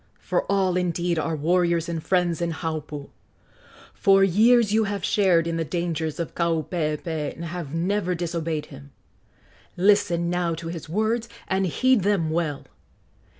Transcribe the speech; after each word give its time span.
for 0.19 0.51
all, 0.51 0.77
indeed, 0.77 1.19
are 1.19 1.35
warriors 1.35 1.87
and 1.87 2.03
friends 2.03 2.41
in 2.41 2.49
Haupu! 2.53 3.11
for 3.93 4.23
years 4.23 4.73
you 4.73 4.85
have 4.85 5.05
shared 5.05 5.45
in 5.45 5.57
the 5.57 5.63
dangers 5.63 6.19
of 6.19 6.33
Kaupeepee 6.33 7.35
and 7.35 7.45
have 7.45 7.75
never 7.75 8.15
disobeyed 8.15 8.65
him. 8.73 8.89
Listen 9.77 10.27
now 10.27 10.55
to 10.55 10.69
his 10.69 10.89
words, 10.89 11.29
and 11.47 11.67
heed 11.67 12.01
them 12.01 12.31
well. 12.31 12.65